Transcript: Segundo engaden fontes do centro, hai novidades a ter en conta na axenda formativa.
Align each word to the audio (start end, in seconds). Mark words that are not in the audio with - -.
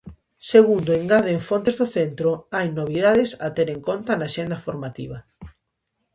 Segundo 0.51 0.89
engaden 1.01 1.39
fontes 1.49 1.75
do 1.79 1.87
centro, 1.95 2.29
hai 2.55 2.67
novidades 2.79 3.29
a 3.45 3.47
ter 3.55 3.67
en 3.75 3.79
conta 3.89 4.11
na 4.15 4.25
axenda 4.29 4.57
formativa. 4.65 5.17